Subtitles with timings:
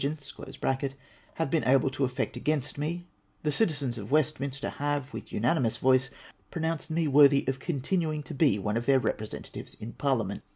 [0.01, 0.17] 451
[0.53, 0.97] choicest agents)
[1.35, 3.05] have been able to effect against me,
[3.43, 6.09] the citizens of Westminster have, with unanimous voice,
[6.49, 10.41] pro nounced me worthy of continuing to be one of their repre sentatives in Parliament.